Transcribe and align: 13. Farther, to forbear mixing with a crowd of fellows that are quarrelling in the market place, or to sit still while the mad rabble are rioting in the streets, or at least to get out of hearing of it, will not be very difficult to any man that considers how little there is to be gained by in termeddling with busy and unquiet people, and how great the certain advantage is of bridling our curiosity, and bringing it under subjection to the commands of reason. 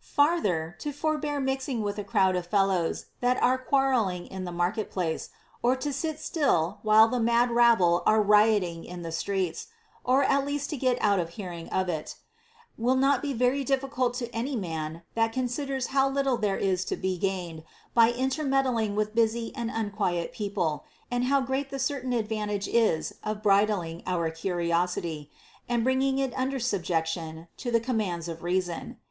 13. 0.00 0.14
Farther, 0.16 0.76
to 0.78 0.92
forbear 0.92 1.38
mixing 1.38 1.82
with 1.82 1.98
a 1.98 2.02
crowd 2.02 2.34
of 2.36 2.46
fellows 2.46 3.04
that 3.20 3.36
are 3.42 3.58
quarrelling 3.58 4.26
in 4.26 4.46
the 4.46 4.50
market 4.50 4.90
place, 4.90 5.28
or 5.62 5.76
to 5.76 5.92
sit 5.92 6.18
still 6.18 6.78
while 6.82 7.06
the 7.06 7.20
mad 7.20 7.50
rabble 7.50 8.02
are 8.06 8.22
rioting 8.22 8.82
in 8.86 9.02
the 9.02 9.12
streets, 9.12 9.66
or 10.04 10.22
at 10.24 10.46
least 10.46 10.70
to 10.70 10.78
get 10.78 10.96
out 11.02 11.18
of 11.18 11.28
hearing 11.36 11.68
of 11.68 11.90
it, 11.90 12.14
will 12.78 12.94
not 12.96 13.20
be 13.20 13.34
very 13.34 13.62
difficult 13.62 14.14
to 14.14 14.34
any 14.34 14.56
man 14.56 15.02
that 15.14 15.34
considers 15.34 15.88
how 15.88 16.08
little 16.08 16.38
there 16.38 16.56
is 16.56 16.82
to 16.86 16.96
be 16.96 17.18
gained 17.18 17.62
by 17.92 18.06
in 18.06 18.30
termeddling 18.30 18.94
with 18.94 19.14
busy 19.14 19.52
and 19.54 19.70
unquiet 19.70 20.32
people, 20.32 20.86
and 21.10 21.24
how 21.24 21.42
great 21.42 21.68
the 21.68 21.78
certain 21.78 22.14
advantage 22.14 22.68
is 22.68 23.16
of 23.22 23.42
bridling 23.42 24.02
our 24.06 24.30
curiosity, 24.30 25.30
and 25.68 25.84
bringing 25.84 26.18
it 26.18 26.32
under 26.38 26.58
subjection 26.58 27.48
to 27.58 27.70
the 27.70 27.80
commands 27.80 28.28
of 28.28 28.42
reason. 28.42 28.96